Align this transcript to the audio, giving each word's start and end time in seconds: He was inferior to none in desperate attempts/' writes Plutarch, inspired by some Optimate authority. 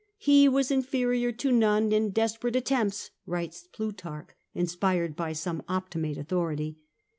He 0.17 0.49
was 0.49 0.71
inferior 0.71 1.31
to 1.33 1.51
none 1.51 1.91
in 1.91 2.09
desperate 2.09 2.55
attempts/' 2.55 3.11
writes 3.27 3.67
Plutarch, 3.71 4.29
inspired 4.55 5.15
by 5.15 5.33
some 5.33 5.61
Optimate 5.69 6.17
authority. 6.17 6.79